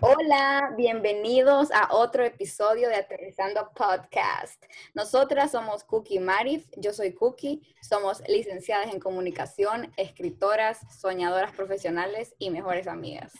[0.00, 4.62] Hola, bienvenidos a otro episodio de Aterrizando Podcast.
[4.94, 12.50] Nosotras somos Cookie Marif, yo soy Cookie, somos licenciadas en comunicación, escritoras, soñadoras profesionales y
[12.50, 13.32] mejores amigas.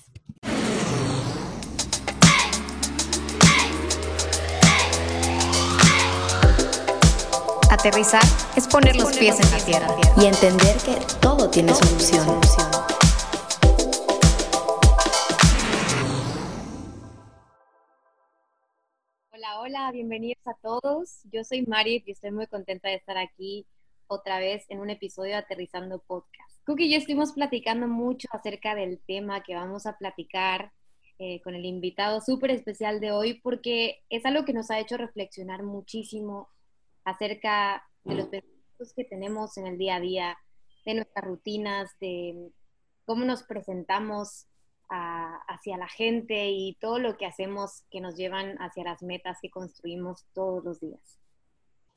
[7.70, 8.24] Aterrizar
[8.56, 12.40] es poner los pies en la tierra y entender que todo tiene solución.
[19.78, 21.20] Hola, bienvenidos a todos.
[21.30, 23.64] Yo soy Mari y estoy muy contenta de estar aquí
[24.08, 26.66] otra vez en un episodio de Aterrizando Podcast.
[26.66, 30.72] Cookie y yo estuvimos platicando mucho acerca del tema que vamos a platicar
[31.20, 34.96] eh, con el invitado súper especial de hoy porque es algo que nos ha hecho
[34.96, 36.48] reflexionar muchísimo
[37.04, 40.38] acerca de los pensamientos que tenemos en el día a día,
[40.86, 42.50] de nuestras rutinas, de
[43.04, 44.48] cómo nos presentamos
[44.90, 49.50] hacia la gente y todo lo que hacemos que nos llevan hacia las metas que
[49.50, 51.18] construimos todos los días.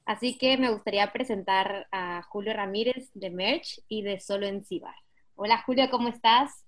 [0.06, 4.96] Así que me gustaría presentar a Julio Ramírez de Merch y de Solo en Cibar.
[5.36, 6.64] Hola Julio, ¿cómo estás?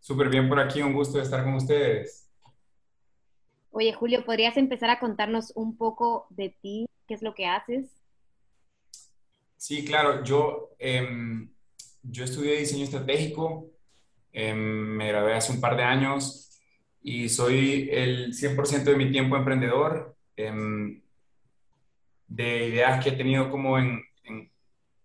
[0.00, 2.28] Súper bien por aquí, un gusto estar con ustedes.
[3.70, 6.86] Oye Julio, ¿podrías empezar a contarnos un poco de ti?
[7.06, 7.88] ¿Qué es lo que haces?
[9.56, 11.52] Sí, claro, yo, em,
[12.02, 13.71] yo estudié diseño estratégico,
[14.32, 16.60] em, me gradué hace un par de años
[17.02, 21.02] y soy el 100% de mi tiempo emprendedor, em,
[22.26, 24.02] de ideas que he tenido como en,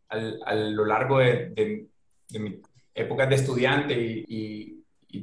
[0.09, 1.50] a lo largo de,
[2.30, 2.61] de, mi
[2.94, 4.73] época de estudiante y,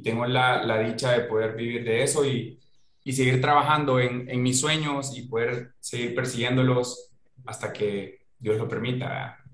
[0.03, 2.59] tengo la, la, dicha de poder vivir de eso y,
[3.03, 7.11] y seguir trabajando en, en, mis sueños y poder seguir persiguiéndolos
[7.45, 9.44] hasta que Dios lo permita.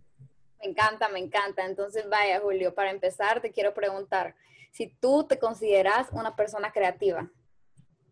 [0.62, 1.66] Me encanta, me encanta.
[1.66, 4.36] Entonces, vaya, Julio, para empezar, te quiero preguntar
[4.72, 7.30] si tú te consideras una persona creativa.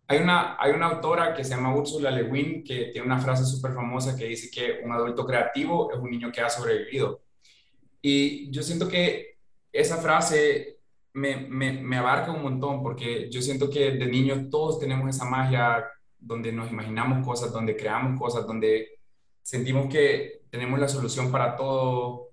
[0.08, 3.46] Hay una, hay una autora que se llama Ursula Le Guin que tiene una frase
[3.46, 7.22] súper famosa que dice que un adulto creativo es un niño que ha sobrevivido.
[8.02, 9.38] Y yo siento que
[9.72, 10.80] esa frase
[11.14, 15.26] me, me, me abarca un montón porque yo siento que de niños todos tenemos esa
[15.26, 15.86] magia
[16.18, 19.00] donde nos imaginamos cosas, donde creamos cosas, donde
[19.44, 22.29] sentimos que tenemos la solución para todo,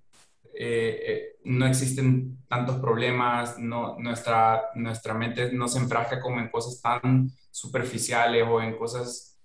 [0.59, 6.81] eh, eh, no existen tantos problemas, nuestra, nuestra mente no se enfrasca como en cosas
[6.81, 9.37] tan superficiales o en cosas,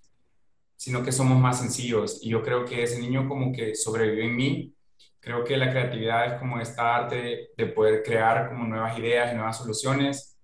[0.75, 2.19] sino que somos más sencillos.
[2.23, 4.75] Y yo creo que ese niño como que sobrevivió en mí.
[5.19, 9.35] Creo que la creatividad es como esta arte de poder crear como nuevas ideas y
[9.35, 10.35] nuevas soluciones.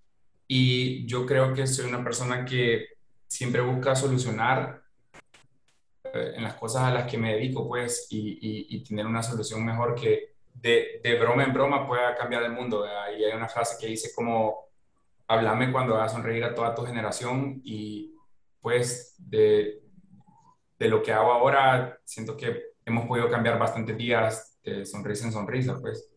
[0.46, 2.86] Y yo creo que soy una persona que
[3.26, 4.82] siempre busca solucionar
[6.14, 9.96] eh, en las cosas a las que me dedico, pues, y tener una solución mejor
[9.96, 10.29] que,
[10.60, 12.86] de, de, broma en broma pueda cambiar el mundo.
[13.16, 14.66] Y hay una frase que dice como,
[15.26, 18.14] háblame cuando hagas sonreír a toda tu generación y
[18.60, 19.80] pues de,
[20.78, 25.32] de lo que hago ahora, siento que hemos podido cambiar bastantes días de sonrisa en
[25.32, 26.10] sonrisa, pues.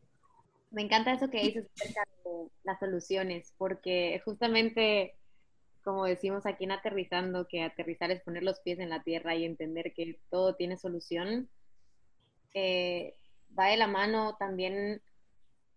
[0.71, 5.15] Me encanta eso que dices acerca de las soluciones, porque justamente,
[5.83, 9.45] como decimos aquí en Aterrizando, que aterrizar es poner los pies en la tierra y
[9.45, 11.49] entender que todo tiene solución.
[12.55, 13.15] Eh,
[13.57, 15.01] va de la mano también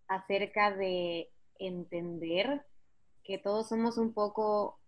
[0.08, 2.64] acerca de entender
[3.24, 4.78] que todos somos un poco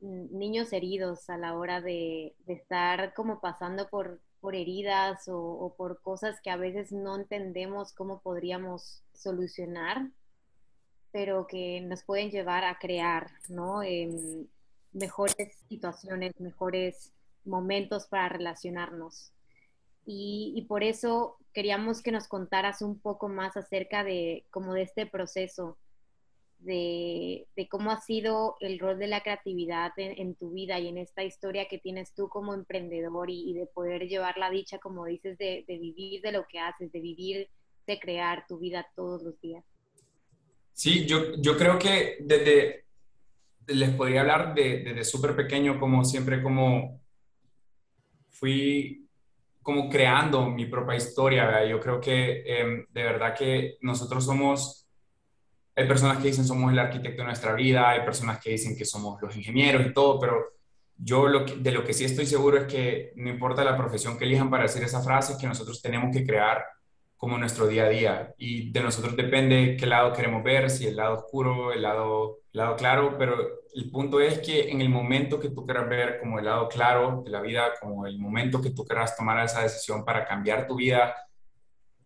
[0.00, 6.40] niños heridos a la hora de, estar como pasando por, por heridas o, por cosas
[6.42, 10.08] que a veces no entendemos cómo podríamos solucionar,
[11.12, 13.82] pero que nos pueden llevar a crear, ¿no?
[14.92, 17.12] mejores situaciones, mejores
[17.44, 19.32] momentos para relacionarnos.
[20.06, 25.06] Y, por eso queríamos que nos contaras un poco más acerca de como de este
[25.06, 25.78] proceso,
[26.58, 31.22] de, cómo ha sido el rol de la creatividad en, tu vida y en esta
[31.22, 35.64] historia que tienes tú como emprendedor y, de poder llevar la dicha, como dices, de,
[35.68, 37.48] vivir de lo que haces, de vivir,
[37.86, 39.64] de crear tu vida todos los días.
[40.72, 42.86] Sí, yo, yo creo que desde,
[43.66, 47.00] les podría hablar de, desde súper pequeño, como siempre, como
[48.30, 49.09] fui
[49.62, 51.64] como creando mi propia historia.
[51.64, 54.86] Yo creo que em, de verdad que nosotros somos,
[55.74, 58.84] hay personas que dicen somos el arquitecto de nuestra vida, hay personas que dicen que
[58.84, 60.44] somos los ingenieros y todo, pero
[60.96, 64.24] yo lo de lo que sí estoy seguro es que no importa la profesión que
[64.24, 66.64] elijan para decir esa frase, que nosotros tenemos que crear
[67.20, 68.34] como nuestro día a día.
[68.38, 72.76] Y de nosotros depende qué lado queremos ver, si el lado oscuro, el lado, lado
[72.76, 73.36] claro, pero
[73.74, 77.22] el punto es que en el momento que tú quieras ver como el lado claro
[77.22, 80.76] de la vida, como el momento que tú quieras tomar esa decisión para cambiar tu
[80.76, 81.14] vida,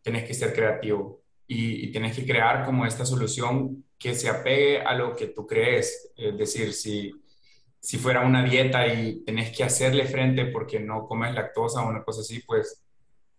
[0.03, 4.95] tienes que ser creativo y, tienes que crear como esta solución que se apegue a
[4.95, 6.13] lo que tú crees.
[6.17, 7.13] Es decir, si,
[7.79, 12.03] si fuera una dieta y tenés que hacerle frente porque no comes lactosa o una
[12.03, 12.84] cosa así, pues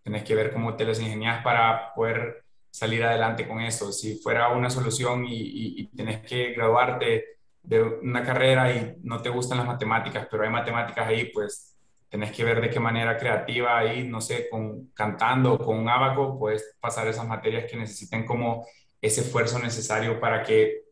[0.06, 3.92] tenés que ver cómo te las ingenias para poder salir adelante con eso.
[3.92, 9.30] Si fuera una solución y, y, tenés que graduarte de una carrera y no te
[9.30, 11.76] gustan las matemáticas, pero hay matemáticas ahí, pues
[12.08, 16.38] tenés que ver de qué manera creativa ahí, no sé, con cantando con un abaco,
[16.38, 18.68] puedes pasar esas materias que necesiten como
[19.02, 20.84] ese esfuerzo necesario para que,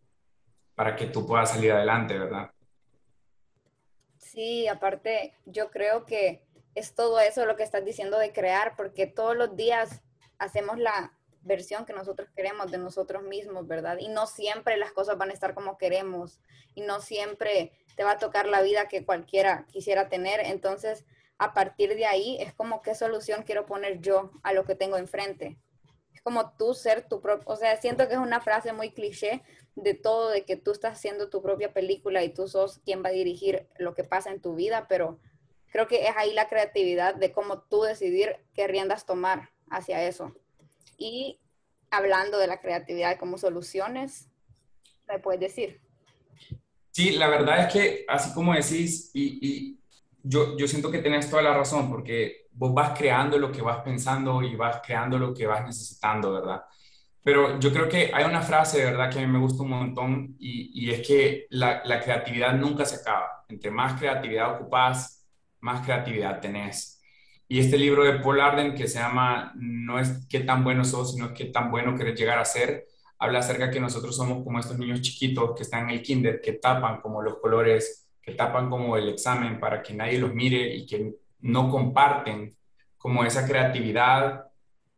[0.73, 2.49] para que tú puedas salir adelante, ¿verdad?
[4.17, 6.41] Sí, aparte, yo creo que
[6.75, 10.01] es todo eso lo que estás diciendo de crear, porque todos los días
[10.37, 13.97] hacemos la versión que nosotros queremos de nosotros mismos, ¿verdad?
[13.99, 16.39] Y no siempre las cosas van a estar como queremos
[16.73, 20.39] y no siempre te va a tocar la vida que cualquiera quisiera tener.
[20.39, 21.05] Entonces,
[21.37, 24.97] a partir de ahí es como qué solución quiero poner yo a lo que tengo
[24.97, 25.59] enfrente.
[26.13, 29.43] Es como tú ser tu propio, o sea, siento que es una frase muy cliché
[29.75, 33.09] de todo, de que tú estás haciendo tu propia película y tú sos quien va
[33.09, 35.19] a dirigir lo que pasa en tu vida, pero
[35.73, 40.31] creo que es ahí la creatividad de cómo tú decidir qué riendas tomar hacia eso.
[40.99, 41.39] Y
[41.89, 44.29] hablando de la creatividad como soluciones,
[45.07, 45.81] ¿me puedes decir?
[46.91, 49.79] Sí, la verdad es que así como decís, y,
[50.21, 53.81] yo, yo siento que tenés toda la razón, porque vos vas creando lo que vas
[53.81, 56.63] pensando y vas creando lo que vas necesitando, ¿verdad?
[57.23, 59.69] Pero yo creo que hay una frase de verdad que a mí me gusta un
[59.69, 63.43] montón y, y es que la, la, creatividad nunca se acaba.
[63.49, 65.22] Entre más creatividad ocupas,
[65.63, 67.01] más creatividad tenés.
[67.47, 71.13] Y este libro de Paul Arden que se llama No es qué tan bueno sos,
[71.13, 72.85] sino qué tan bueno querés llegar a ser,
[73.17, 76.53] habla acerca que nosotros somos como estos niños chiquitos que están en el kinder, que
[76.53, 80.85] tapan como los colores, que tapan como el examen para que nadie los mire y
[80.85, 82.55] que no comparten
[82.97, 84.47] como esa creatividad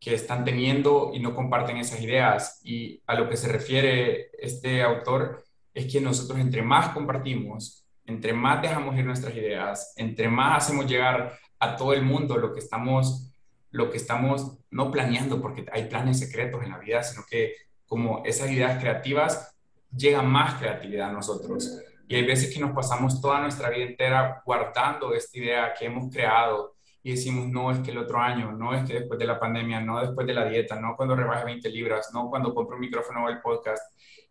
[0.00, 2.60] que están teniendo y no comparten esas ideas.
[2.64, 8.32] Y a lo que se refiere este autor es que nosotros entre más compartimos, entre
[8.32, 12.60] más dejamos ir nuestras ideas, entre más hacemos llegar a todo el mundo lo que
[12.60, 13.32] estamos,
[13.70, 17.54] lo que estamos no planeando, porque hay planes secretos en la vida, sino que
[17.86, 19.56] como esas ideas creativas,
[19.96, 21.80] llega más creatividad a nosotros.
[22.08, 26.12] Y hay veces que nos pasamos toda nuestra vida entera guardando esta idea que hemos
[26.12, 29.38] creado y decimos, no, es que el otro año, no es que después de la
[29.38, 32.80] pandemia, no después de la dieta, no cuando rebaje 20 libras, no cuando compro un
[32.80, 33.82] micrófono o el podcast,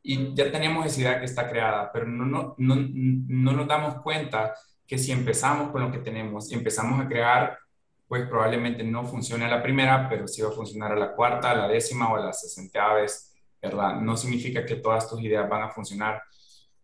[0.07, 4.03] y ya tenemos esa idea que está creada, pero no, no, no, no nos damos
[4.03, 4.53] cuenta
[4.85, 7.57] que si empezamos con lo que tenemos y empezamos a crear,
[8.07, 11.49] pues probablemente no funcione a la primera, pero sí va a funcionar a la cuarta,
[11.49, 13.99] a la décima o a la sesenta vez, ¿verdad?
[13.99, 16.21] No significa que todas tus ideas van a funcionar.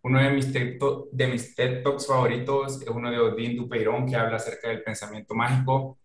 [0.01, 0.79] Uno de mis, TED,
[1.12, 5.35] de mis TED Talks favoritos es uno de Odín Dupeirón que habla acerca del pensamiento
[5.35, 6.00] mágico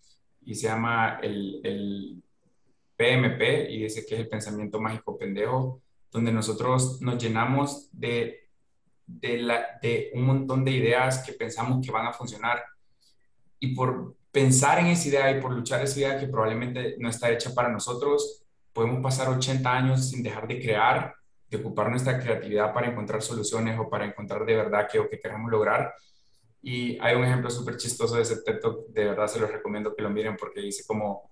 [0.44, 2.22] y se llama el, el
[2.94, 5.80] PMP y dice que es el pensamiento mágico pendejo
[6.11, 8.49] donde nosotros nos llenamos de,
[9.06, 12.62] de, la, de un montón de ideas que pensamos que van a funcionar.
[13.58, 17.31] Y por pensar en esa idea y por luchar esa idea que probablemente no está
[17.31, 21.14] hecha para nosotros, podemos pasar 80 años sin dejar de crear,
[21.49, 25.19] de ocupar nuestra creatividad para encontrar soluciones o para encontrar de verdad qué o que
[25.19, 25.94] queremos lograr.
[26.61, 30.03] Y hay un ejemplo súper chistoso de ese texto, de verdad se los recomiendo que
[30.03, 31.31] lo miren porque dice como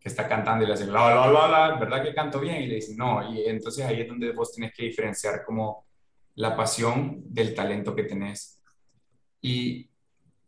[0.00, 2.62] que está cantando y le hace la, la, la, la, ¿verdad que canto bien?
[2.62, 5.84] Y le dice, no, y entonces ahí es donde vos tenés que diferenciar como
[6.36, 8.62] la pasión del talento que tenés.
[9.42, 9.90] Y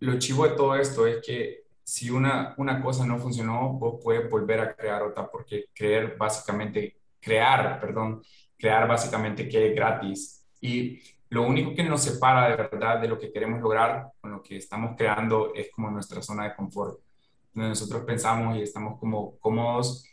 [0.00, 4.30] lo chivo de todo esto es que si una, una cosa no funcionó, vos puedes
[4.30, 8.23] volver a crear otra, porque creer básicamente, crear, perdón,
[8.56, 10.47] crear básicamente que es gratis.
[10.62, 14.42] Y lo único que nos separa de verdad de lo que queremos lograr con lo
[14.42, 17.00] que estamos creando es como nuestra zona de confort
[17.52, 20.06] donde nosotros pensamos y estamos como cómodos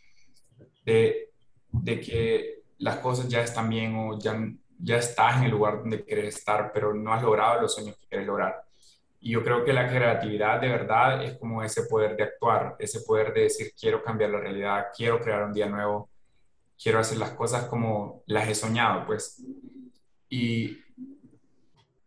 [0.85, 1.29] de,
[1.71, 4.37] de, que las cosas ya están bien o ya,
[4.77, 8.07] ya estás en el lugar donde quieres estar, pero no has logrado los sueños que
[8.07, 8.63] quieres lograr.
[9.21, 13.01] Y yo creo que la creatividad de verdad es como ese poder de actuar, ese
[13.01, 16.09] poder de decir, quiero cambiar la realidad, quiero crear un día nuevo,
[16.81, 19.43] quiero hacer las cosas como las he soñado, pues.
[20.29, 20.77] Y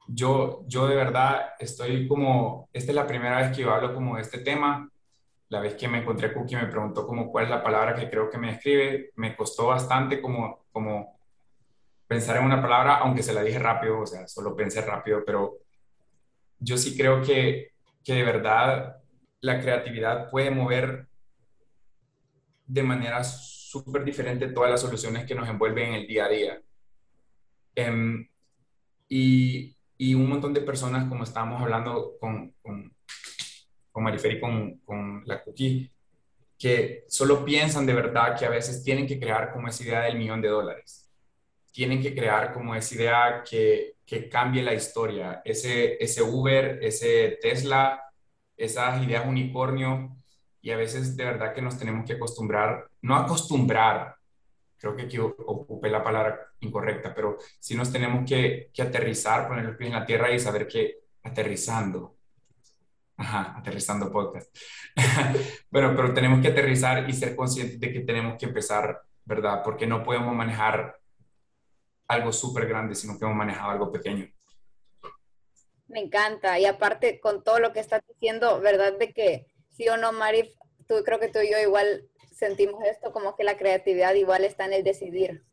[0.06, 4.16] yo, yo de verdad estoy como, esta es la primera vez que yo hablo como
[4.16, 4.91] de este tema
[5.52, 8.08] la vez que me encontré a Cookie me preguntó como cuál es la palabra que
[8.08, 11.20] creo que me describe, me costó bastante como, como
[12.06, 15.58] pensar en una palabra, aunque se la dije rápido, o sea, solo pensé rápido, pero
[16.58, 18.96] yo sí creo que, que de verdad
[19.42, 21.06] la creatividad puede mover
[22.66, 26.62] de manera súper diferente todas las soluciones que nos envuelven en el día a día.
[27.74, 28.26] Em,
[29.06, 32.90] y, y, un montón de personas, como estábamos hablando con, con
[33.92, 35.92] con Mariferi, con, con la Cookie,
[36.58, 40.16] que solo piensan de verdad que a veces tienen que crear como esa idea del
[40.18, 41.10] millón de dólares.
[41.72, 47.38] tienen que crear como esa idea que, que cambie la historia, ese, ese Uber, ese
[47.40, 48.02] Tesla,
[48.56, 50.16] esas ideas unicornio,
[50.60, 54.16] y a veces de verdad que nos tenemos que acostumbrar, no acostumbrar,
[54.78, 59.64] creo que aquí ocupé la palabra incorrecta, pero sí nos tenemos que, que aterrizar, poner
[59.64, 62.16] los pies en la tierra y saber que aterrizando,
[63.16, 64.54] ajá, aterrizando podcast,
[65.70, 69.62] bueno, pero tenemos que aterrizar y ser conscientes de que tenemos que empezar, ¿verdad?
[69.62, 70.98] Porque no podemos manejar
[72.08, 74.30] algo súper grande, sino que hemos manejado algo pequeño.
[75.88, 76.58] Me encanta.
[76.58, 78.98] Y aparte, con todo lo que estás diciendo, ¿verdad?
[78.98, 80.48] De que sí o no, Marif,
[80.88, 84.64] tú creo que tú y yo igual sentimos esto, como que la creatividad igual está
[84.64, 85.44] en el decidir,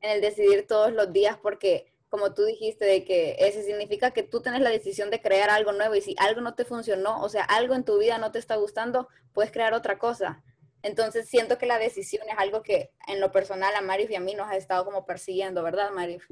[0.00, 4.22] en el decidir todos los días, porque como tú dijiste, de que ese significa que
[4.22, 7.30] tú tienes la decisión de crear algo nuevo y si algo no te funcionó, o
[7.30, 10.44] sea, algo en tu vida no te está gustando, puedes crear otra cosa.
[10.82, 14.20] Entonces siento que la decisión es algo que en lo personal a Marif y a
[14.20, 16.28] mí nos ha estado como persiguiendo, ¿verdad, Marif?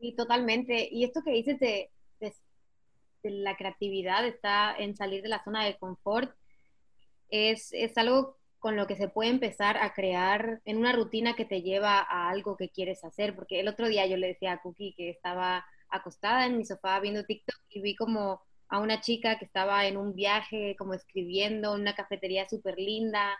[0.00, 0.88] Sí, totalmente.
[0.90, 1.92] Y esto que dices de,
[3.22, 6.34] la creatividad está en salir de la zona de confort,
[7.28, 11.44] es, es algo con lo que se puede empezar a crear en una rutina que
[11.44, 13.34] te lleva a algo que quieres hacer.
[13.34, 17.00] Porque el otro día yo le decía a Cookie que estaba acostada en mi sofá
[17.00, 21.74] viendo TikTok y vi como a una chica que estaba en un viaje, como escribiendo,
[21.74, 23.36] en una cafetería súper linda,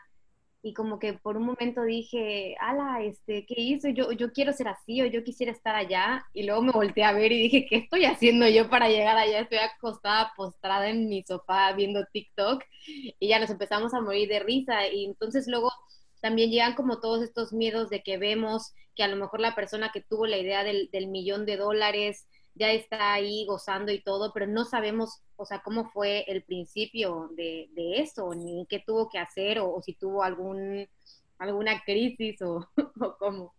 [0.62, 3.88] y como que por un momento dije, ala, este, ¿qué hizo?
[3.88, 7.12] Yo, yo quiero ser así o yo quisiera estar allá, y luego me volteé a
[7.12, 9.40] ver y dije, ¿qué estoy haciendo yo para llegar allá?
[9.40, 14.40] Estoy acostada, postrada en mi sofá viendo TikTok, y ya nos empezamos a morir de
[14.40, 15.73] risa, y entonces luego
[16.21, 19.90] también llegan como todos estos miedos de que vemos que a lo mejor la persona
[19.93, 24.33] que tuvo la idea del, del millón de dólares, ya está ahí gozando y todo,
[24.33, 29.09] pero no sabemos, o sea, cómo fue el principio de, de eso, ni qué tuvo
[29.09, 30.88] que hacer, o, si tuvo algún,
[31.38, 32.69] alguna crisis o,
[33.00, 33.54] o, cómo.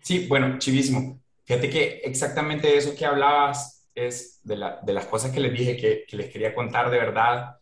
[0.00, 1.20] Sí, bueno, chivísimo.
[1.44, 5.76] Fíjate que exactamente eso que hablabas es de, la, de las cosas que les dije
[5.76, 7.56] que, que les quería contar de verdad.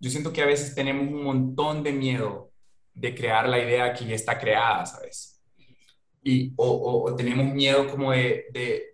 [0.00, 2.52] Yo siento que a veces tenemos un montón de miedo
[2.94, 5.37] de crear la idea que ya está creada, ¿sabes?
[6.56, 8.46] O, tenemos miedo como de,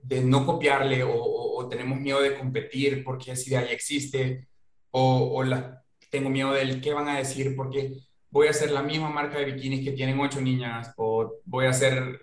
[0.02, 4.48] de, no copiarle o, tenemos miedo de competir porque esa idea ya existe
[4.90, 7.94] o, la, tengo miedo del qué van a decir porque
[8.30, 11.70] voy a hacer la misma marca de bikinis que tienen ocho niñas o voy a
[11.70, 12.20] hacer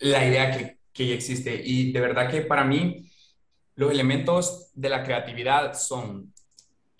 [0.00, 1.60] la idea que, que ya existe.
[1.64, 3.10] Y de verdad que para mí
[3.76, 6.32] los elementos de la creatividad son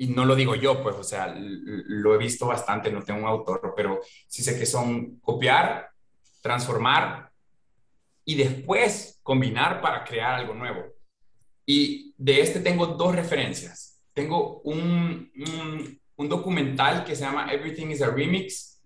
[0.01, 3.27] y no lo digo yo, pues, o sea, lo he visto bastante, no tengo un
[3.27, 5.91] autor, pero sí sé que son copiar,
[6.41, 7.30] transformar
[8.25, 10.85] y después combinar para crear algo nuevo.
[11.67, 14.03] Y de este tengo dos referencias.
[14.13, 15.31] Tengo un,
[16.17, 18.83] un, documental que se llama Everything is a Remix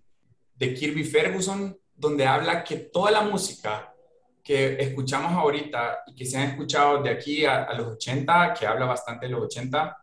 [0.55, 3.93] de Kirby Ferguson, donde habla que toda la música
[4.41, 8.65] que escuchamos ahorita y que se han escuchado de aquí a, a, los 80, que
[8.65, 9.97] habla bastante de los 80,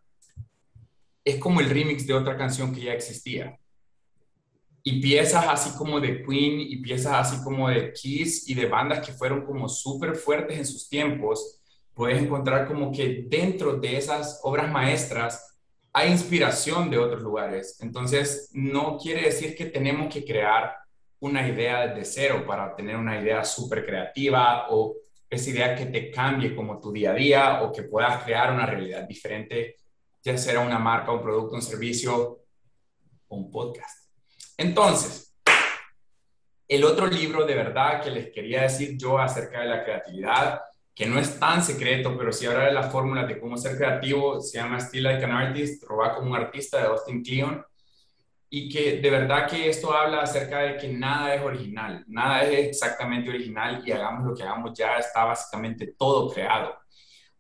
[1.25, 3.59] es como el remix de otra canción que ya existía
[4.85, 9.05] y piezas así como de Queen y piezas así como de Kiss y de bandas
[9.05, 11.61] que fueron como súper fuertes en sus tiempos,
[11.95, 15.57] puedes encontrar como que dentro de esas obras maestras
[15.93, 17.79] hay inspiración de otros lugares.
[17.81, 20.75] Entonces, no quiere decir que tenemos que crear
[21.21, 24.97] una idea desde cero para tener una idea súper creativa o
[25.31, 28.67] esa idea que te cambie como tu día a día o que puedas crear una
[28.67, 29.77] realidad diferente,
[30.23, 32.41] ya sea una marca, un producto, un servicio
[33.29, 34.02] o un podcast.
[34.63, 35.37] Entonces,
[36.69, 40.61] el otro libro de verdad que les quería decir yo acerca de la creatividad,
[40.95, 44.41] que no es tan secreto, pero sí habla de la fórmula de cómo ser creativo,
[44.41, 47.65] se llama Still Like an Artist, roba como un artista de Austin Kleon,
[48.51, 52.69] y que de verdad que esto habla acerca de que nada es original, nada es
[52.69, 56.77] exactamente original y hagamos lo que hagamos ya está básicamente todo creado.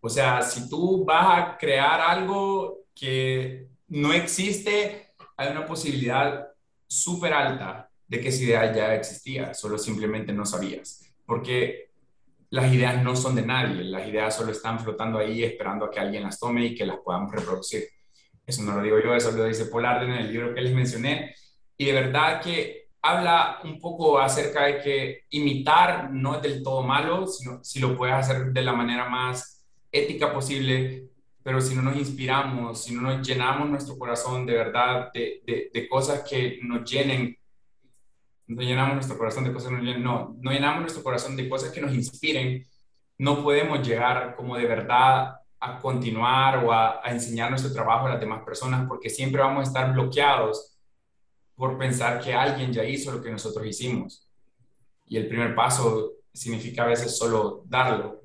[0.00, 6.51] O sea, si tú vas a crear algo que no existe, hay una posibilidad
[6.92, 11.90] súper alta de que esa idea ya existía, solo simplemente no sabías, porque
[12.50, 16.00] las ideas no son de nadie, las ideas solo están flotando ahí esperando a que
[16.00, 17.84] alguien las tome y que las podamos reproducir.
[18.44, 20.74] Eso no lo digo yo, eso lo dice Paul Arden en el libro que les
[20.74, 21.34] mencioné,
[21.78, 26.82] y de verdad que habla un poco acerca de que imitar no es del todo
[26.82, 31.08] malo, sino si lo puedes hacer de la manera más ética posible,
[31.42, 35.88] pero si no nos inspiramos, si no nos llenamos nuestro corazón de verdad de, de,
[35.88, 37.36] cosas que nos llenen,
[38.46, 41.48] no llenamos nuestro corazón de cosas que nos llenen, no, no llenamos nuestro corazón de
[41.48, 42.64] cosas que nos inspiren,
[43.18, 48.10] no podemos llegar como de verdad a continuar o a, a enseñar nuestro trabajo a
[48.10, 50.76] las demás personas porque siempre vamos a estar bloqueados
[51.54, 54.28] por pensar que alguien ya hizo lo que nosotros hicimos.
[55.06, 58.22] Y el primer paso significa a veces solo darlo.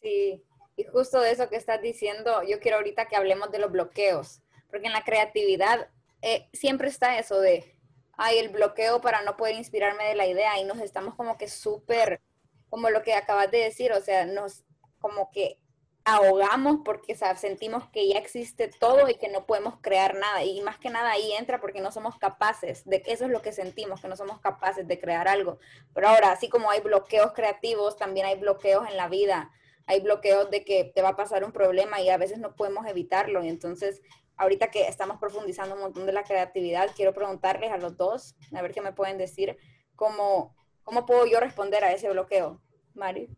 [0.00, 0.42] Sí,
[0.76, 4.42] y justo de eso que estás diciendo, yo quiero ahorita que hablemos de los bloqueos,
[4.68, 5.88] porque en la creatividad
[6.22, 7.76] eh, siempre está eso de,
[8.16, 11.48] ay, el bloqueo para no poder inspirarme de la idea y nos estamos como que
[11.48, 12.20] súper,
[12.68, 14.64] como lo que acabas de decir, o sea, nos
[14.98, 15.58] como que
[16.06, 20.44] ahogamos porque sentimos que ya existe todo y que no podemos crear nada.
[20.44, 23.52] Y más que nada ahí entra porque no somos capaces, de eso es lo que
[23.52, 25.58] sentimos, que no somos capaces de crear algo.
[25.94, 29.50] Pero ahora, así como hay bloqueos creativos, también hay bloqueos en la vida.
[29.86, 32.86] Hay bloqueos de que te va a pasar un problema y a veces no podemos
[32.86, 33.44] evitarlo.
[33.44, 34.02] Y entonces,
[34.36, 38.62] ahorita que estamos profundizando un montón de la creatividad, quiero preguntarles a los dos, a
[38.62, 39.56] ver qué me pueden decir,
[39.94, 42.60] cómo, cómo puedo yo responder a ese bloqueo.
[42.94, 43.28] Mari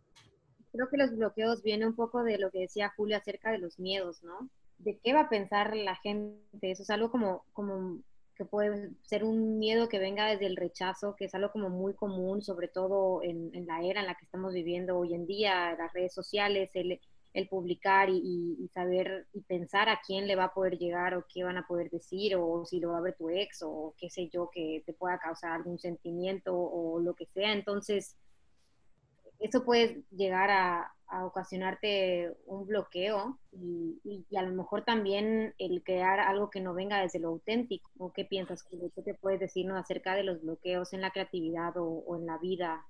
[0.73, 3.78] creo que los bloqueos vienen un poco de lo que decía Julio acerca de los
[3.78, 4.49] miedos, ¿no?
[4.78, 6.38] ¿De qué va a pensar la gente?
[6.62, 8.00] Eso es algo como, como
[8.38, 11.92] que puede ser un miedo que venga desde el rechazo, que es algo como muy
[11.95, 15.92] común, sobre todo en, la era en la que estamos viviendo hoy en día, las
[15.92, 17.00] redes sociales, el,
[17.35, 21.42] el publicar y, saber y pensar a quién le va a poder llegar o qué
[21.42, 24.28] van a poder decir o si lo va a ver tu ex o qué sé
[24.28, 27.52] yo que te pueda causar algún sentimiento o lo que sea.
[27.52, 28.16] Entonces,
[29.40, 36.50] eso puede llegar a, ocasionarte un bloqueo y, a lo mejor también el crear algo
[36.50, 37.91] que no venga desde lo auténtico.
[37.99, 38.62] ¿O qué piensas?
[38.62, 42.87] ¿Qué te puedes decirnos acerca de los bloqueos en la creatividad o, en la vida?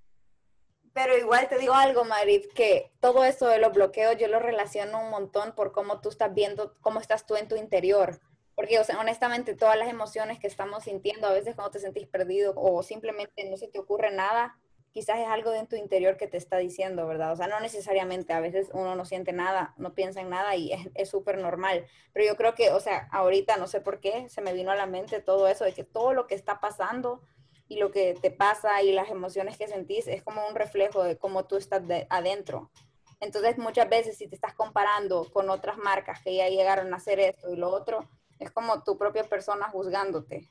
[0.93, 5.01] Pero igual te digo algo, Marif, que todo eso de los bloqueos yo lo relaciono
[5.01, 8.21] un montón por cómo tú estás viendo, cómo estás tú en tu interior.
[8.57, 12.83] Porque, honestamente, todas las emociones que estamos sintiendo, a veces cuando te sentís perdido o
[12.83, 14.59] simplemente no se te ocurre nada,
[14.99, 17.31] quizás es algo de en tu interior que te está diciendo, ¿verdad?
[17.31, 20.73] O sea, no necesariamente, a veces uno no siente nada, no piensa en nada y
[20.97, 21.87] es súper normal.
[22.13, 24.75] Pero yo creo que, o sea, ahorita no sé por qué, se me vino a
[24.75, 27.23] la mente todo eso, de que todo lo que está pasando
[27.69, 31.17] y lo que te pasa y las emociones que sentís es como un reflejo de
[31.17, 32.73] cómo tú estás adentro.
[33.21, 37.21] Entonces, muchas veces si te estás comparando con otras marcas que ya llegaron a hacer
[37.21, 38.09] esto y lo otro,
[38.41, 40.51] es como tu propia persona juzgándote.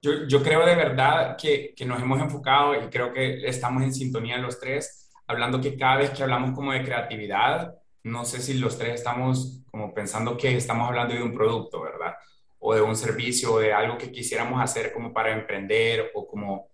[0.00, 3.92] Yo, yo creo de verdad que, que, nos hemos enfocado y creo que estamos en
[3.92, 8.54] sintonía los tres, hablando que cada vez que hablamos como de creatividad, no sé si
[8.54, 12.14] los tres estamos como pensando que estamos hablando de un producto, ¿verdad?
[12.60, 16.68] O de un servicio, o de algo que quisiéramos hacer como para emprender o como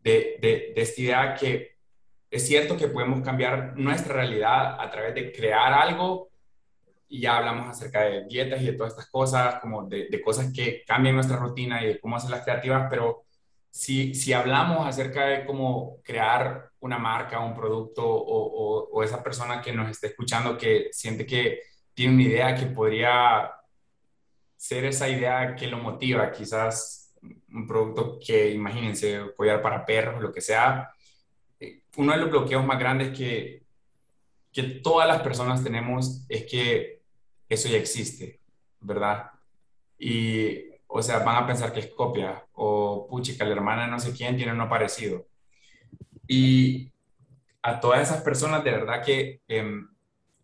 [0.00, 1.76] de, de, de esta idea que
[2.30, 6.30] es cierto que podemos cambiar nuestra realidad a través de crear algo
[7.08, 10.52] y ya hablamos acerca de dietas y de todas estas cosas, como de, de cosas
[10.52, 13.26] que cambian nuestra rutina y de cómo hacerlas creativas, pero
[13.76, 19.60] si, si hablamos acerca de cómo crear una marca, un producto o, o, esa persona
[19.60, 21.60] que nos está escuchando que siente que
[21.92, 23.50] tiene una idea que podría
[24.56, 27.14] ser esa idea que lo motiva, quizás
[27.52, 30.90] un producto que, imagínense, apoyar para perros, lo que sea,
[31.60, 33.62] eh, uno de los bloqueos más grandes que,
[34.50, 36.95] que todas las personas tenemos es que
[37.48, 38.40] eso ya existe,
[38.80, 39.30] ¿verdad?
[39.98, 44.12] Y, o sea, van a pensar que es copia o puchica, la hermana no sé
[44.12, 45.26] quién tiene uno parecido.
[46.26, 46.92] Y
[47.62, 49.88] a todas esas personas, de verdad que em,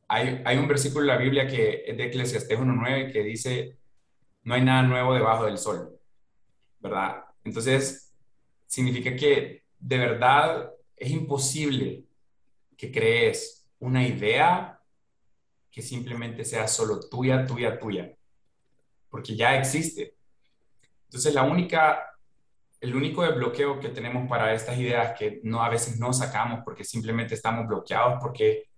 [0.09, 3.77] hay, hay, un versículo en la Biblia que es de Eclesiastés 1.9 que dice,
[4.45, 5.99] no hay nada nuevo debajo del sol,
[6.81, 7.25] ¿verdad?
[7.45, 8.13] Entonces,
[8.67, 12.05] significa que de verdad es imposible
[12.77, 14.72] que crees una idea
[15.73, 18.15] que simplemente sea solo tuya, tuya, tuya,
[19.09, 20.15] porque ya existe.
[21.07, 22.15] Entonces, la única,
[22.79, 26.85] el único bloqueo que tenemos para estas ideas que no a veces no sacamos porque
[26.85, 28.69] simplemente estamos bloqueados porque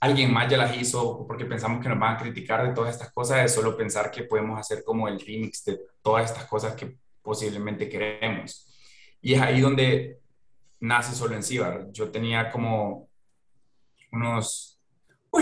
[0.00, 2.92] alguien más ya las hizo o porque pensamos que nos van a criticar de todas
[2.92, 6.74] estas cosas, es solo pensar que podemos hacer como el remix de todas estas cosas
[6.74, 8.68] que posiblemente queremos.
[9.22, 10.20] Y es ahí donde
[10.80, 11.90] nace Solo en Cibar.
[11.90, 13.08] Yo tenía como
[14.12, 14.73] unos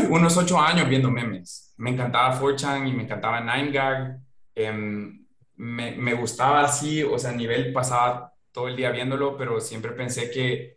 [0.09, 1.75] unos ocho años viendo memes.
[1.77, 4.21] Me encantaba 4chan y me encantaba 9gag.
[4.55, 5.27] Em,
[5.57, 9.93] me, me, gustaba así, o sea, a nivel pasaba todo el día viéndolo, pero siempre
[9.93, 10.77] pensé que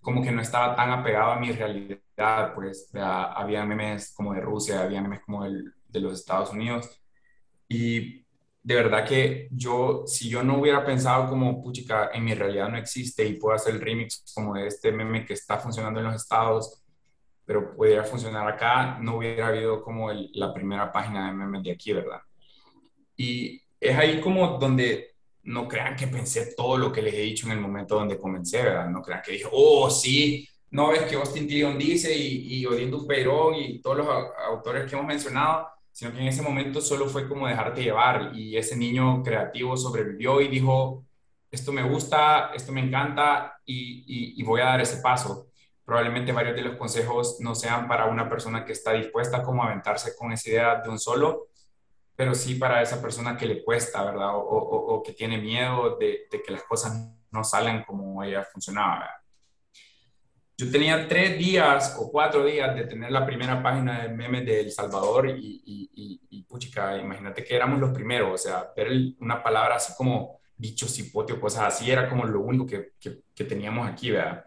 [0.00, 4.82] como que no estaba tan apegado a mi realidad, pues había memes como de Rusia,
[4.82, 7.00] había memes como el, de los Estados Unidos.
[7.68, 8.26] Y
[8.62, 12.76] de verdad que yo, si yo no hubiera pensado como, puchica, en mi realidad no
[12.76, 16.16] existe y puedo hacer el remix como de este meme que está funcionando en los
[16.16, 16.83] estados,
[17.44, 21.92] pero pudiera funcionar acá, no hubiera habido como la primera página de memes de aquí,
[21.92, 22.20] ¿verdad?
[23.16, 27.46] Y es ahí como donde no crean que pensé todo lo que les he dicho
[27.46, 28.88] en el momento donde comencé, ¿verdad?
[28.88, 32.90] No crean que dije, oh, sí, no ves que Austin Tillon dice y, y Odín
[32.90, 34.08] Dupeirón y todos los
[34.48, 38.56] autores que hemos mencionado, sino que en ese momento solo fue como dejarte llevar y
[38.56, 41.04] ese niño creativo sobrevivió y dijo,
[41.54, 45.46] esto me gusta, esto me encanta y, y, voy a dar ese paso.
[45.84, 49.66] Probablemente varios de los consejos no sean para una persona que está dispuesta como a
[49.66, 51.48] aventarse con esa idea de un solo,
[52.16, 54.30] pero sí para esa persona que le cuesta, ¿verdad?
[54.34, 59.00] O, que tiene miedo de, que las cosas no salgan como ella funcionaba.
[59.00, 59.24] ¿verdad?
[60.56, 64.60] yo tenía tres días o cuatro días de tener la primera página de memes de
[64.60, 69.74] El Salvador y, y, puchica, imagínate que éramos los primeros, o sea, ver una palabra
[69.74, 74.12] así como bicho, cipote o cosas así era como lo único que, que, teníamos aquí,
[74.12, 74.44] ¿verdad?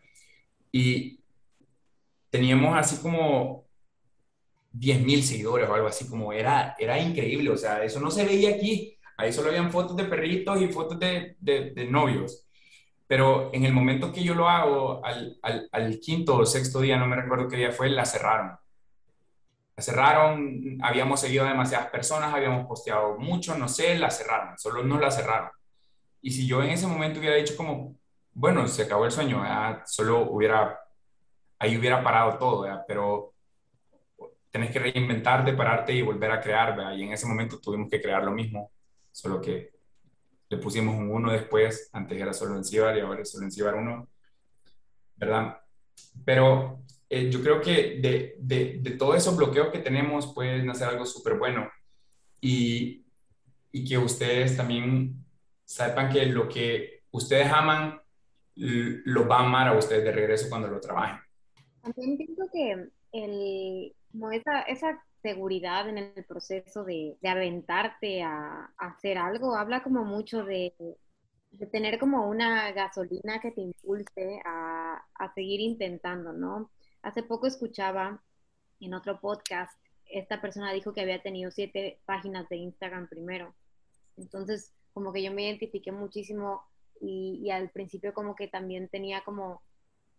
[0.71, 1.16] Y
[2.29, 3.67] teníamos así como
[4.71, 8.25] 10 mil seguidores o algo así, como era, era increíble, o sea, eso no se
[8.25, 12.47] veía aquí, ahí solo habían fotos de perritos y fotos de, de, de novios.
[13.07, 15.39] Pero en el momento que yo lo hago, al,
[15.71, 18.57] al, quinto o sexto día, no me recuerdo qué día fue, la cerraron.
[19.77, 24.83] La cerraron, habíamos seguido a demasiadas personas, habíamos posteado mucho, no sé, la cerraron, solo
[24.83, 25.51] no la cerraron.
[26.21, 27.95] Y si yo en ese momento hubiera dicho como,
[28.33, 29.43] bueno, se acabó el sueño,
[29.85, 30.77] solo hubiera,
[31.59, 33.33] ahí hubiera parado todo, pero
[34.51, 38.23] tenés que reinventarte, pararte y volver a crear, y en ese momento tuvimos que crear
[38.23, 38.71] lo mismo,
[39.11, 39.71] solo que
[40.49, 43.51] le pusimos un 1 después, antes era solo en Cibar y ahora es solo en
[43.51, 44.07] Cibar 1,
[45.15, 45.57] ¿verdad?
[46.23, 50.87] Pero eh, yo creo que de, de, de, todos esos bloqueos que tenemos puede nacer
[50.87, 51.69] algo súper bueno
[52.39, 53.05] y,
[53.71, 55.25] y que ustedes también
[55.65, 58.01] sepan que lo que ustedes aman
[58.55, 61.19] lo va a amar a ustedes de regreso cuando lo trabajen.
[61.81, 68.71] También pienso que el, como esa, esa seguridad en el proceso de, de aventarte a,
[68.77, 70.73] hacer algo, habla como mucho de,
[71.71, 76.69] tener como una gasolina que te impulse a, a seguir intentando, ¿no?
[77.01, 78.21] Hace poco escuchaba
[78.79, 79.73] en otro podcast,
[80.05, 83.55] esta persona dijo que había tenido siete páginas de Instagram primero.
[84.17, 86.63] Entonces, como que yo me identifiqué muchísimo
[86.99, 89.61] y al principio como que también tenía como,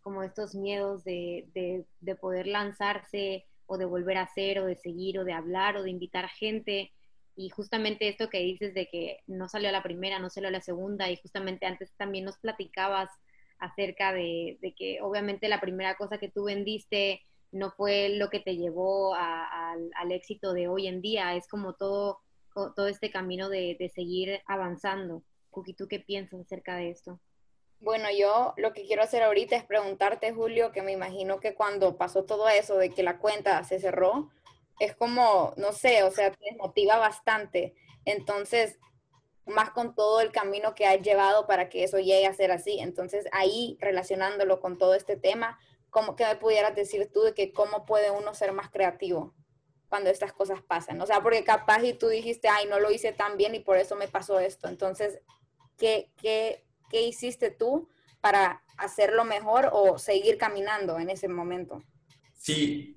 [0.09, 4.75] como estos miedos de, de, de poder lanzarse o de volver a hacer o de
[4.75, 6.91] seguir o de hablar o de invitar gente.
[7.37, 11.11] Y justamente esto que dices de que no salió la primera, no salió la segunda
[11.11, 13.11] y justamente antes también nos platicabas
[13.59, 17.21] acerca de, que obviamente la primera cosa que tú vendiste
[17.53, 22.21] no fue lo que te llevó al éxito de hoy en día, es como todo,
[22.55, 25.23] todo este camino de, de seguir avanzando.
[25.51, 27.21] Cookie, ¿tú qué piensas acerca de esto?
[27.81, 31.97] Bueno, yo lo que quiero hacer ahorita es preguntarte, Julio, que me imagino que cuando
[31.97, 34.31] pasó todo eso de que la cuenta se cerró,
[34.81, 37.75] es como, no sé, o sea, te desmotiva bastante.
[38.05, 38.79] Entonces,
[39.47, 42.81] más con todo el camino que has llevado para que eso llegue a ser así.
[42.81, 45.59] Entonces, ahí relacionándolo con todo este tema,
[45.91, 49.35] ¿cómo que me pudieras decir tú de que cómo puede uno ser más creativo
[49.89, 51.01] cuando estas cosas pasan?
[51.01, 53.77] O sea, porque capaz y tú dijiste, ay, no lo hice tan bien y por
[53.79, 54.69] eso me pasó esto.
[54.69, 55.21] Entonces,
[55.77, 57.89] ¿qué, qué ¿Qué hiciste tú
[58.21, 61.83] para hacerlo mejor o seguir caminando en ese momento?
[62.35, 62.97] Sí,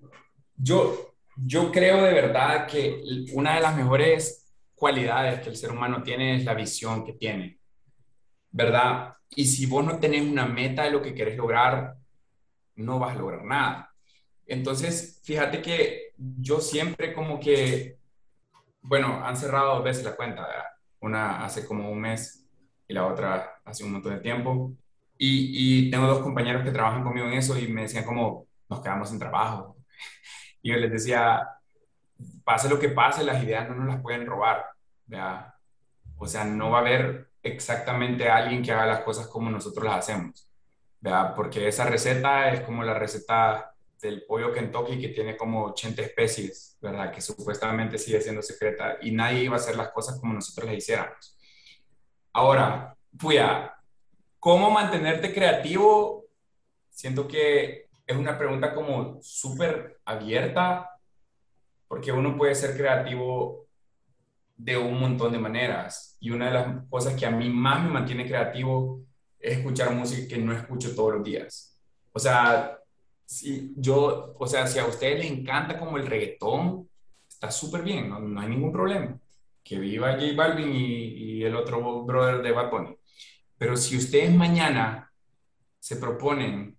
[0.55, 3.01] yo, yo creo de verdad que
[3.33, 7.59] una de las mejores cualidades que el ser humano tiene es la visión que tiene,
[8.49, 9.15] ¿verdad?
[9.35, 11.95] Y si vos no tenés una meta de lo que querés lograr,
[12.75, 13.93] no vas a lograr nada.
[14.45, 17.97] Entonces, fíjate que yo siempre como que,
[18.81, 20.65] bueno, han cerrado dos veces la cuenta, ¿verdad?
[20.99, 22.47] Una hace como un mes
[22.87, 24.73] y la otra hace un montón de tiempo.
[25.17, 28.81] Y, y, tengo dos compañeros que trabajan conmigo en eso y me decían como, nos
[28.81, 29.77] quedamos sin trabajo.
[30.63, 31.47] Y yo les decía,
[32.43, 34.63] pase lo que pase, las ideas no nos las pueden robar.
[35.07, 35.55] ¿ya?
[36.17, 39.95] O sea, no va a haber exactamente alguien que haga las cosas como nosotros las
[39.95, 40.47] hacemos.
[40.99, 41.33] ¿ya?
[41.33, 46.77] Porque esa receta es como la receta del pollo Kentucky que tiene como 80 especies,
[46.81, 47.11] ¿verdad?
[47.11, 50.77] Que supuestamente sigue siendo secreta y nadie iba a hacer las cosas como nosotros las
[50.77, 51.37] hiciéramos.
[52.33, 53.73] Ahora, Puya,
[54.39, 56.25] ¿cómo mantenerte creativo?
[56.89, 60.89] Siento que es una pregunta como súper abierta,
[61.87, 63.67] porque uno puede ser creativo
[64.55, 66.17] de un montón de maneras.
[66.19, 69.01] Y una de las cosas que a mí más me mantiene creativo
[69.39, 71.77] es escuchar música que no escucho todos los días.
[72.13, 72.77] O sea,
[73.25, 76.89] si yo, o sea, si a ustedes les encanta como el reggaetón,
[77.27, 79.19] está súper bien, no, no hay ningún problema
[79.63, 82.95] que viva J Balvin y, el otro brother de Bad Bunny.
[83.61, 85.13] Pero si ustedes mañana
[85.79, 86.75] se proponen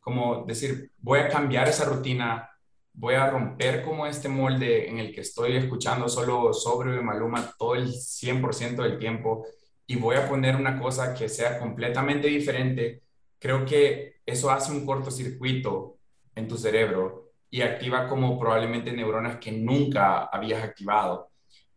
[0.00, 2.48] como decir, voy a cambiar esa rutina,
[2.94, 7.74] voy a romper como este molde en el que estoy escuchando solo sobre Maluma todo
[7.74, 9.44] el 100% del tiempo
[9.86, 13.02] y voy a poner una cosa que sea completamente diferente,
[13.38, 15.98] creo que eso hace un cortocircuito
[16.34, 21.30] en tu cerebro y activa como probablemente neuronas que nunca habías activado.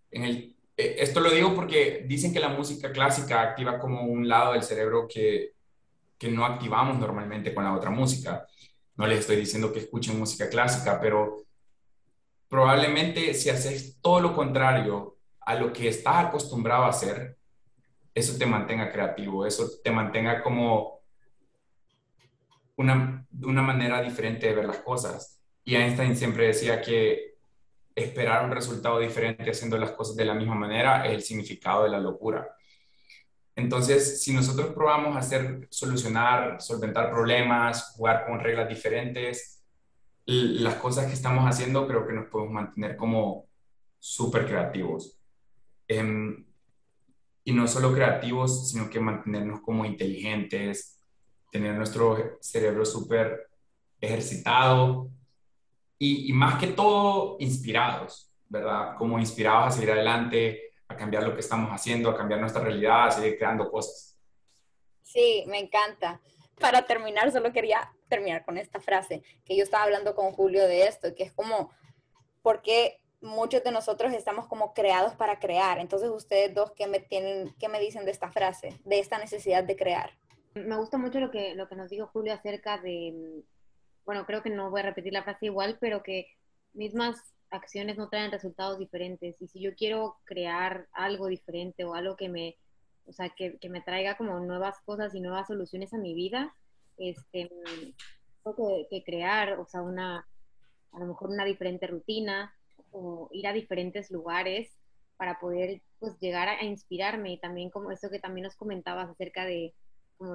[0.09, 4.53] En el, esto lo digo porque dicen que la música clásica activa como un lado
[4.53, 5.53] del cerebro que,
[6.17, 8.47] que no activamos normalmente con la otra música.
[8.95, 11.43] No les estoy diciendo que escuchen música clásica, pero
[12.47, 17.37] probablemente si haces todo lo contrario a lo que estás acostumbrado a hacer,
[18.13, 21.01] eso te mantenga creativo, eso te mantenga como
[22.75, 25.41] una, una manera diferente de ver las cosas.
[25.63, 27.32] Y Einstein siempre decía que
[27.95, 31.89] esperar un resultado diferente haciendo las cosas de la misma manera es el significado de
[31.89, 32.55] la locura.
[33.55, 39.63] Entonces, si nosotros probamos hacer, solucionar, solventar problemas, jugar con reglas diferentes,
[40.25, 43.45] las cosas que estamos haciendo creo que nos podemos mantener como
[43.99, 45.19] súper creativos.
[45.87, 46.45] Em,
[47.43, 50.99] y no solo creativos, sino que mantenernos como inteligentes,
[51.51, 53.49] tener nuestro cerebro súper
[54.01, 55.11] ejercitado
[56.03, 58.95] y, más que todo inspirados, ¿verdad?
[58.97, 63.07] Como inspirados a seguir adelante, a cambiar lo que estamos haciendo, a cambiar nuestra realidad,
[63.07, 64.19] a seguir creando cosas.
[65.01, 66.19] Sí, me encanta.
[66.59, 70.87] Para terminar, solo quería terminar con esta frase, que yo estaba hablando con Julio de
[70.87, 71.71] esto, que es como,
[72.41, 75.79] porque muchos de nosotros estamos como creados para crear.
[75.79, 79.63] Entonces, ustedes dos, ¿qué me, tienen, qué me dicen de esta frase, de esta necesidad
[79.63, 80.11] de crear?
[80.53, 83.43] Me gusta mucho lo que, lo que nos dijo Julio acerca de,
[84.05, 86.27] bueno, creo que no voy a repetir la frase igual, pero que
[86.73, 87.17] mismas
[87.49, 89.41] acciones no traen resultados diferentes.
[89.41, 92.57] Y si yo quiero crear algo diferente o algo que me,
[93.05, 96.53] o sea, que, me traiga como nuevas cosas y nuevas soluciones a mi vida,
[96.97, 97.49] este,
[98.43, 100.27] tengo que, crear, o sea, una,
[100.91, 102.53] a lo mejor una diferente rutina
[102.91, 104.71] o ir a diferentes lugares
[105.17, 109.45] para poder pues llegar a, inspirarme y también como eso que también nos comentabas acerca
[109.45, 109.73] de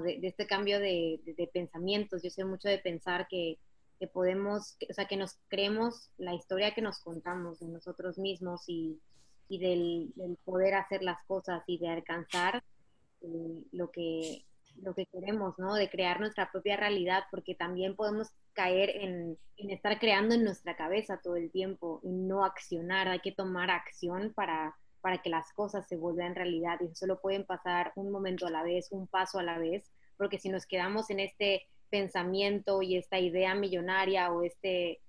[0.03, 1.21] de, este cambio de,
[1.53, 2.23] pensamientos.
[2.23, 3.59] Yo sé mucho de pensar que,
[4.13, 9.01] podemos, o sea, que nos creemos la historia que nos contamos de nosotros mismos y,
[9.49, 10.13] del,
[10.45, 12.63] poder hacer las cosas y de alcanzar
[13.23, 14.45] eh, lo, que,
[14.83, 15.75] lo que queremos, ¿no?
[15.75, 20.77] De crear nuestra propia realidad, porque también podemos caer en, en estar creando en nuestra
[20.77, 23.09] cabeza todo el tiempo y no accionar.
[23.09, 27.45] Hay que tomar acción para para que las cosas se vuelvan realidad y solo pueden
[27.45, 31.11] pasar un momento a la vez, un paso a la vez, porque si nos quedamos
[31.11, 35.01] en este pensamiento y esta idea millonaria o este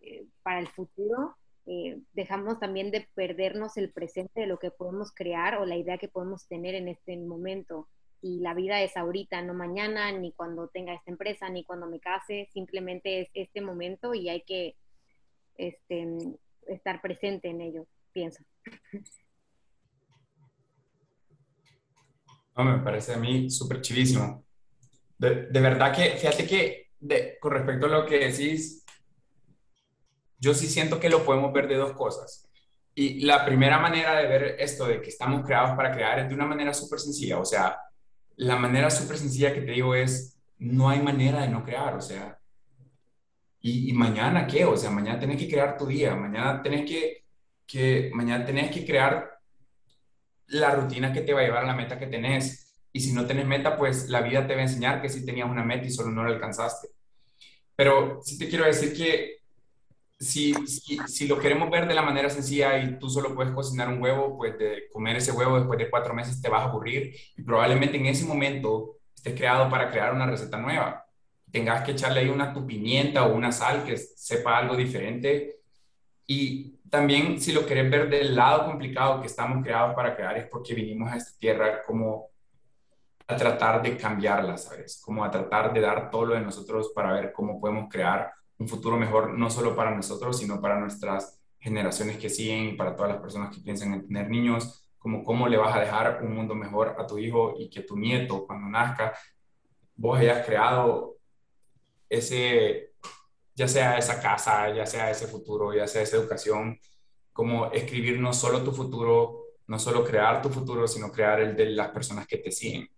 [0.00, 5.12] eh, para el futuro, eh, dejamos también de perdernos el presente de lo que podemos
[5.14, 7.88] crear o la idea que podemos tener en este momento.
[8.20, 12.00] Y la vida es ahorita, no mañana, ni cuando tenga esta empresa, ni cuando me
[12.00, 14.76] case, simplemente es este momento y hay que
[15.56, 16.06] este,
[16.66, 18.42] estar presente en ello, pienso.
[22.56, 24.44] No, me parece a mí súper chivísimo.
[25.18, 28.84] De, verdad que, fíjate que de, con respecto a lo que decís,
[30.38, 32.48] yo sí siento que lo podemos ver de dos cosas.
[32.94, 36.34] Y la primera manera de ver esto, de que estamos creados para crear, es de
[36.34, 37.38] una manera súper sencilla.
[37.38, 37.78] O sea,
[38.36, 41.94] la manera súper sencilla que te digo es, no hay manera de no crear.
[41.94, 42.38] O sea,
[43.60, 44.64] ¿y, y mañana qué?
[44.64, 47.24] O sea, mañana tenés que crear tu día, mañana tenés que,
[47.66, 49.31] que, mañana tenés que crear
[50.52, 52.76] la rutina que te va a llevar a la meta que tenés.
[52.92, 55.48] Y si no tenés meta, pues la vida te va a enseñar que si tenías
[55.48, 56.88] una meta y solo no la alcanzaste.
[57.74, 59.38] Pero sí te quiero decir que
[60.20, 64.00] si, si, lo queremos ver de la manera sencilla y tú solo puedes cocinar un
[64.00, 67.42] huevo, pues de comer ese huevo después de cuatro meses te vas a aburrir y
[67.42, 71.04] probablemente en ese momento estés creado para crear una receta nueva.
[71.50, 75.56] Tengas que echarle ahí una tu pimienta o una sal que sepa algo diferente
[76.26, 80.46] y también si lo querés ver del lado complicado que estamos creados para crear es
[80.46, 82.28] porque vinimos a esta tierra como
[83.26, 85.00] a tratar de cambiarla, ¿sabes?
[85.02, 88.68] Como a tratar de dar todo lo de nosotros para ver cómo podemos crear un
[88.68, 93.22] futuro mejor, no solo para nosotros, sino para nuestras generaciones que siguen para todas las
[93.22, 96.94] personas que piensan en tener niños, como cómo le vas a dejar un mundo mejor
[96.98, 99.14] a tu hijo y que tu nieto, cuando nazca,
[99.96, 101.16] vos hayas creado
[102.10, 102.92] ese
[103.54, 106.80] ya sea esa casa, ya sea ese futuro, ya sea esa educación,
[107.32, 111.66] como escribir no solo tu futuro, no solo crear tu futuro, sino crear el de
[111.70, 112.88] las personas que te siguen.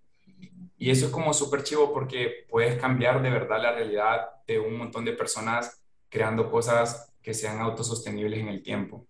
[0.77, 4.77] Y eso es como súper chivo porque puedes cambiar de verdad la realidad de un
[4.77, 9.07] montón de personas creando cosas que sean autosostenibles en el tiempo.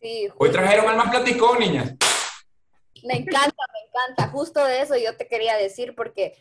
[0.00, 1.94] Sí, Hoy trajeron al más platicón, niñas.
[3.04, 4.28] Me encanta, me encanta.
[4.32, 6.36] Justo de eso yo te quería decir porque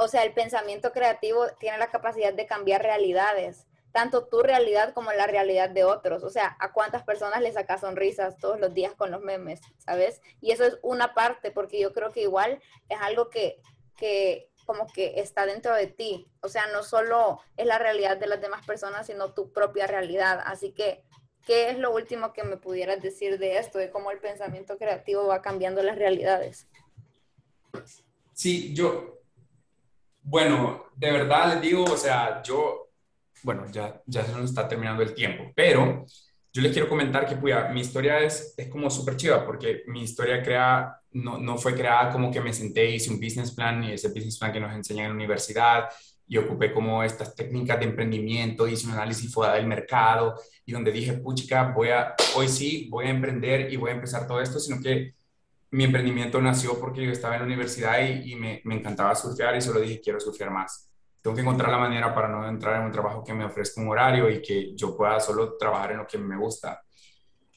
[0.00, 5.12] o sea, el pensamiento creativo tiene la capacidad de cambiar realidades, tanto tu realidad como
[5.12, 6.22] la realidad de otros.
[6.22, 10.22] O sea, ¿a cuántas personas les saca sonrisas todos los días con los memes, sabes?
[10.40, 13.60] Y eso es una parte, porque yo creo que igual es algo que,
[13.94, 16.26] que como que está dentro de ti.
[16.40, 20.40] O sea, no solo es la realidad de las demás personas, sino tu propia realidad.
[20.46, 21.04] Así que
[21.44, 25.26] ¿qué es lo último que me pudieras decir de esto, de cómo el pensamiento creativo
[25.26, 26.66] va cambiando las realidades?
[28.32, 29.19] Sí, yo,
[30.22, 32.90] bueno, de verdad les digo, o sea, yo,
[33.42, 36.04] bueno, ya, ya se nos está terminando el tiempo, pero
[36.52, 40.02] yo les quiero comentar que pues, mi historia es, es como súper chiva, porque mi
[40.02, 43.92] historia crea, no, no fue creada como que me senté, hice un business plan y
[43.92, 45.88] ese business plan que nos enseñan en la universidad
[46.26, 50.92] y ocupé como estas técnicas de emprendimiento, hice un análisis fuera del mercado y donde
[50.92, 54.60] dije, puchica, voy a, hoy sí, voy a emprender y voy a empezar todo esto,
[54.60, 55.14] sino que
[55.72, 59.56] mi emprendimiento nació porque yo estaba en la universidad y, y me, me, encantaba surfear
[59.56, 60.90] y solo dije, quiero surfear más.
[61.22, 63.88] Tengo que encontrar la manera para no entrar en un trabajo que me ofrezca un
[63.88, 66.82] horario y que yo pueda solo trabajar en lo que me gusta.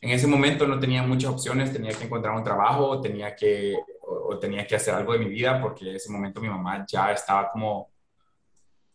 [0.01, 4.33] En ese momento no tenía muchas opciones, tenía que encontrar un trabajo, tenía que, o,
[4.33, 7.11] o tenía que hacer algo de mi vida porque en ese momento mi mamá ya
[7.13, 7.93] estaba como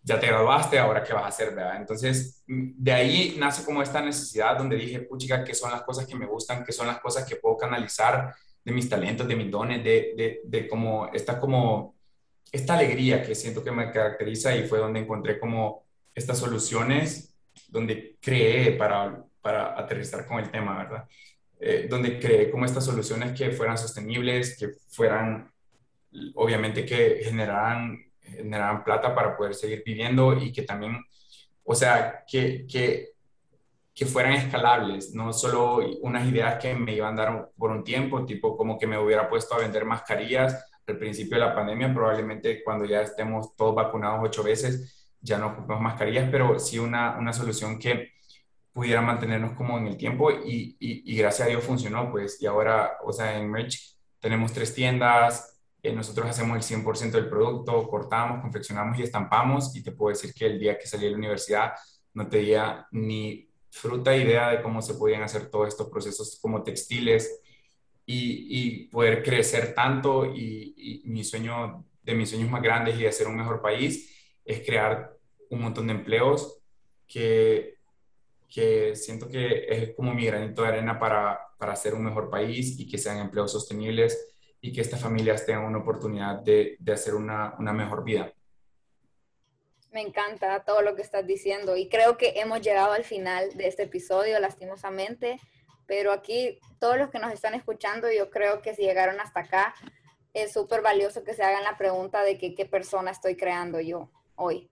[0.02, 1.76] ya te graduaste, ahora qué vas a hacer, ¿verdad?
[1.76, 6.16] Entonces, de ahí nace como esta necesidad donde dije, puchica, ¿qué son las cosas que
[6.16, 6.64] me gustan?
[6.64, 8.34] ¿Qué son las cosas que puedo canalizar
[8.68, 11.96] de mis talentos, de mis dones, de, de, de como esta como
[12.52, 17.34] esta alegría que siento que me caracteriza y fue donde encontré como estas soluciones,
[17.68, 21.08] donde creé para, para aterrizar con el tema, ¿verdad?
[21.58, 25.50] Eh, donde creé como estas soluciones que fueran sostenibles, que fueran,
[26.34, 31.02] obviamente, que generaran, generaran plata para poder seguir viviendo y que también,
[31.64, 33.12] o sea, que, que
[33.98, 38.24] que fueran escalables, no solo unas ideas que me iban a dar por un tiempo,
[38.24, 42.62] tipo como que me hubiera puesto a vender mascarillas al principio de la pandemia, probablemente
[42.62, 47.32] cuando ya estemos todos vacunados ocho veces, ya no ocupemos mascarillas, pero sí una, una
[47.32, 48.12] solución que
[48.72, 52.46] pudiera mantenernos como en el tiempo y, y, y, gracias a Dios funcionó, pues, y
[52.46, 57.88] ahora, o sea, en Merch tenemos tres tiendas, eh, nosotros hacemos el 100% del producto,
[57.88, 61.16] cortamos, confeccionamos y estampamos, y te puedo decir que el día que salí de la
[61.16, 61.72] universidad
[62.14, 67.40] no tenía ni fruta idea de cómo se podían hacer todos estos procesos como textiles
[68.06, 73.02] y, y poder crecer tanto y, y, mi sueño de mis sueños más grandes y
[73.02, 75.14] de hacer un mejor país es crear
[75.50, 76.58] un montón de empleos
[77.06, 77.76] que,
[78.48, 82.80] que siento que es como mi granito de arena para, para hacer un mejor país
[82.80, 87.14] y que sean empleos sostenibles y que estas familias tengan una oportunidad de, de hacer
[87.14, 88.32] una, una mejor vida.
[89.90, 93.68] Me encanta todo lo que estás diciendo y creo que hemos llegado al final de
[93.68, 95.40] este episodio, lastimosamente,
[95.86, 99.74] pero aquí todos los que nos están escuchando, yo creo que si llegaron hasta acá,
[100.34, 104.70] es súper valioso que se hagan la pregunta de qué persona estoy creando yo hoy.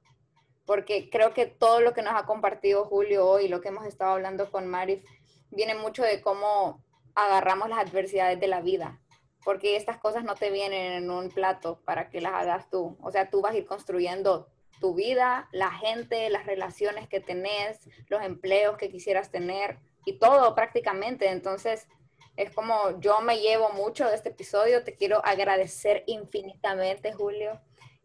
[0.66, 4.12] Porque creo que todo lo que nos ha compartido Julio hoy, lo que hemos estado
[4.12, 5.02] hablando con Marif,
[5.50, 9.00] viene mucho de cómo agarramos las adversidades de la vida.
[9.44, 12.96] Porque estas cosas no te vienen en un plato para que las hagas tú.
[13.00, 14.48] O sea, tú vas a ir construyendo
[14.80, 20.54] tu vida, la gente, las relaciones que tenés, los empleos que quisieras tener y todo
[20.54, 21.28] prácticamente.
[21.28, 21.88] Entonces,
[22.36, 24.84] es como yo me llevo mucho de este episodio.
[24.84, 27.60] Te quiero agradecer infinitamente, Julio.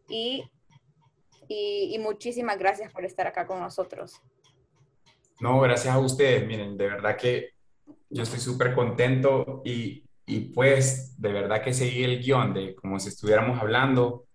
[0.08, 0.50] Y,
[1.48, 4.20] y, muchísimas gracias por estar acá con nosotros.
[5.40, 6.46] No, gracias a ustedes.
[6.46, 7.50] Miren, de verdad que
[8.08, 12.98] yo estoy súper contento y, y pues de verdad que seguí el guion de como
[12.98, 14.26] si estuviéramos hablando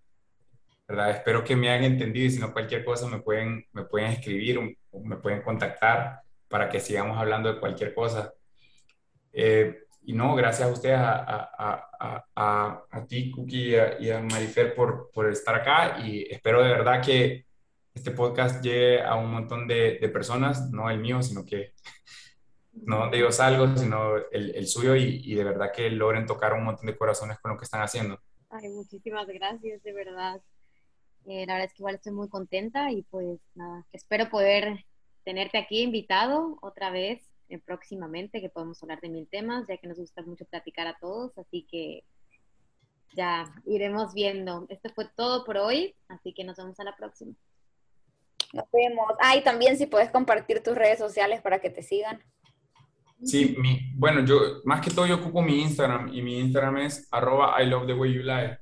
[0.87, 1.11] ¿verdad?
[1.11, 4.77] Espero que me hayan entendido y si no cualquier cosa me pueden, me pueden escribir
[5.03, 8.33] me pueden contactar para que sigamos hablando de cualquier cosa.
[9.33, 14.73] Eh, y no, gracias a ustedes, a, a, a, a ti, Cookie, y a, Marifer
[14.73, 17.45] por, por, estar acá y espero de verdad que
[17.93, 21.73] este podcast llegue a un montón de, de personas, no el mío, sino que
[22.71, 26.53] no donde yo salgo, sino el, el suyo y, y, de verdad que logren tocar
[26.53, 28.19] un montón de corazones con lo que están haciendo.
[28.49, 30.39] Ay, muchísimas gracias, de verdad.
[31.27, 34.85] Eh, la verdad es que igual estoy muy contenta y pues nada, espero poder
[35.25, 39.87] tenerte aquí invitado otra vez eh, próximamente, que podemos hablar de mil temas, ya que
[39.87, 42.05] nos gusta mucho platicar a todos, así que
[43.13, 44.65] ya iremos viendo.
[44.69, 47.33] Esto fue todo por hoy, así que nos vemos a la próxima.
[48.53, 49.11] Nos vemos.
[49.19, 52.23] Ah, y también si puedes compartir tus redes sociales para que te sigan.
[53.21, 57.07] Sí, mi, bueno, yo más que todo yo ocupo mi Instagram y mi Instagram es
[57.11, 58.57] arroba I love the way you lie.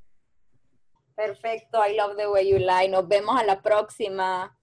[1.15, 2.89] Perfecto, I love the way you lie.
[2.89, 4.53] Nos vemos a la próxima.